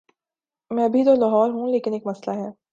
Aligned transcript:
میں 0.71 0.85
ابھی 0.85 1.03
تو 1.05 1.15
لاہور 1.15 1.49
ہوں، 1.49 1.71
لیکن 1.71 1.93
ایک 1.93 2.07
مسلہ 2.07 2.31
ہے۔ 2.31 2.49